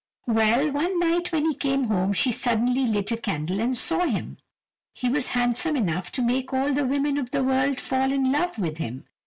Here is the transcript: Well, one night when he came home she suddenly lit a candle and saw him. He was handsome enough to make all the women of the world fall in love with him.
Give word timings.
Well, 0.25 0.71
one 0.71 0.97
night 0.97 1.31
when 1.31 1.45
he 1.45 1.53
came 1.53 1.83
home 1.83 2.11
she 2.13 2.31
suddenly 2.31 2.87
lit 2.87 3.11
a 3.11 3.17
candle 3.17 3.59
and 3.61 3.77
saw 3.77 4.07
him. 4.07 4.37
He 4.95 5.09
was 5.09 5.27
handsome 5.37 5.75
enough 5.75 6.11
to 6.13 6.23
make 6.23 6.51
all 6.51 6.73
the 6.73 6.87
women 6.87 7.19
of 7.19 7.29
the 7.29 7.43
world 7.43 7.79
fall 7.79 8.11
in 8.11 8.31
love 8.31 8.57
with 8.57 8.79
him. 8.79 9.05